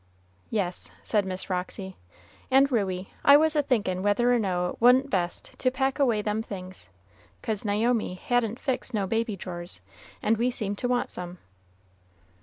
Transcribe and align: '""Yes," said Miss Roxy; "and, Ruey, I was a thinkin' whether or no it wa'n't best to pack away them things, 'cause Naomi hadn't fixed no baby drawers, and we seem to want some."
'""Yes," 0.49 0.89
said 1.03 1.27
Miss 1.27 1.47
Roxy; 1.47 1.95
"and, 2.49 2.71
Ruey, 2.71 3.13
I 3.23 3.37
was 3.37 3.55
a 3.55 3.61
thinkin' 3.61 4.01
whether 4.01 4.33
or 4.33 4.39
no 4.39 4.69
it 4.69 4.81
wa'n't 4.81 5.11
best 5.11 5.51
to 5.59 5.69
pack 5.69 5.99
away 5.99 6.23
them 6.23 6.41
things, 6.41 6.89
'cause 7.43 7.65
Naomi 7.65 8.15
hadn't 8.15 8.59
fixed 8.59 8.95
no 8.95 9.05
baby 9.05 9.35
drawers, 9.35 9.79
and 10.19 10.37
we 10.37 10.49
seem 10.49 10.75
to 10.77 10.87
want 10.87 11.11
some." 11.11 11.37